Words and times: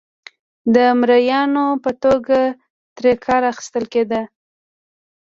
د 0.75 0.77
مریانو 0.99 1.67
په 1.83 1.91
توګه 2.03 2.39
ترې 2.95 3.13
کار 3.25 3.41
اخیستل 3.51 3.85
کېده. 3.93 4.21